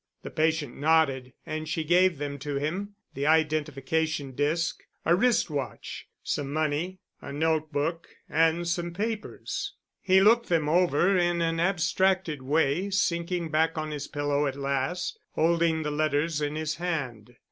The 0.23 0.31
patient 0.31 0.75
nodded 0.75 1.31
and 1.45 1.69
she 1.69 1.83
gave 1.83 2.17
them 2.17 2.39
to 2.39 2.55
him, 2.55 2.95
the 3.13 3.27
identification 3.27 4.31
disk, 4.31 4.81
a 5.05 5.15
wrist 5.15 5.51
watch, 5.51 6.07
some 6.23 6.51
money, 6.51 6.97
a 7.21 7.31
note 7.31 7.71
book 7.71 8.07
and 8.27 8.67
some 8.67 8.95
papers. 8.95 9.75
He 10.01 10.19
looked 10.19 10.49
them 10.49 10.67
over 10.67 11.15
in 11.15 11.39
an 11.43 11.59
abstracted 11.59 12.41
way, 12.41 12.89
sinking 12.89 13.49
back 13.49 13.77
on 13.77 13.91
his 13.91 14.07
pillow 14.07 14.47
at 14.47 14.55
last, 14.55 15.19
holding 15.33 15.83
the 15.83 15.91
letters 15.91 16.41
in 16.41 16.55
his 16.55 16.77
hand. 16.77 17.35